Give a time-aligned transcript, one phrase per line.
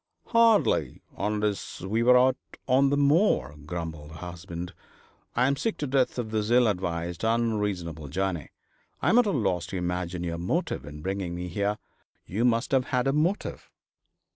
[0.25, 2.35] 'Hardly, unless we were out
[2.67, 4.73] on the moor,' grumbled her husband.
[5.35, 8.49] 'I am sick to death of this ill advised, unreasonable journey.
[8.99, 11.77] I am at a loss to imagine your motive in bringing me here.
[12.25, 13.69] You must have had a motive.'